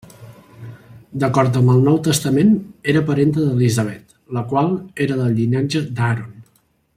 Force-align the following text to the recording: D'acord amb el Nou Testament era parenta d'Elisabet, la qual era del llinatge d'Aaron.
D'acord 1.23 1.59
amb 1.59 1.73
el 1.73 1.83
Nou 1.87 1.99
Testament 2.07 2.55
era 2.93 3.03
parenta 3.11 3.45
d'Elisabet, 3.45 4.17
la 4.39 4.45
qual 4.55 4.73
era 5.07 5.19
del 5.21 5.31
llinatge 5.41 5.85
d'Aaron. 6.01 6.35